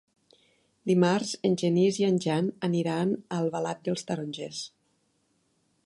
[0.91, 4.65] Dimarts en Genís i en Jan aniran a Albalat dels Tarongers.